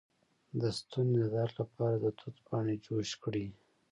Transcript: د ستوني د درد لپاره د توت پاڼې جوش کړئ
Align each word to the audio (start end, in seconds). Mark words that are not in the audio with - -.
د 0.59 0.61
ستوني 0.77 1.15
د 1.21 1.23
درد 1.35 1.55
لپاره 1.61 1.95
د 2.03 2.05
توت 2.19 2.35
پاڼې 2.47 2.75
جوش 2.85 3.09
کړئ 3.23 3.45